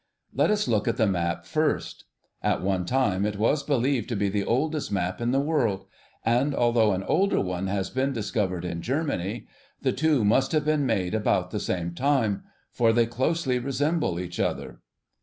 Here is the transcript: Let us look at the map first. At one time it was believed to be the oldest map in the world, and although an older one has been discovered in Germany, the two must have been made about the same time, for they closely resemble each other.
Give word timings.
Let 0.33 0.49
us 0.49 0.67
look 0.67 0.87
at 0.87 0.97
the 0.97 1.05
map 1.05 1.45
first. 1.45 2.05
At 2.41 2.63
one 2.63 2.85
time 2.85 3.23
it 3.23 3.37
was 3.37 3.61
believed 3.61 4.09
to 4.09 4.15
be 4.15 4.29
the 4.29 4.43
oldest 4.43 4.91
map 4.91 5.21
in 5.21 5.29
the 5.29 5.39
world, 5.39 5.85
and 6.25 6.55
although 6.55 6.93
an 6.93 7.03
older 7.03 7.39
one 7.39 7.67
has 7.67 7.91
been 7.91 8.11
discovered 8.11 8.65
in 8.65 8.81
Germany, 8.81 9.45
the 9.83 9.93
two 9.93 10.25
must 10.25 10.53
have 10.53 10.65
been 10.65 10.87
made 10.87 11.13
about 11.13 11.51
the 11.51 11.59
same 11.59 11.93
time, 11.93 12.41
for 12.71 12.91
they 12.91 13.05
closely 13.05 13.59
resemble 13.59 14.19
each 14.19 14.39
other. 14.39 14.79